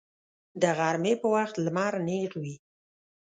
د 0.61 0.63
غرمې 0.77 1.13
په 1.21 1.27
وخت 1.35 1.55
لمر 1.65 1.93
نیغ 2.07 2.31
وي 2.41 2.55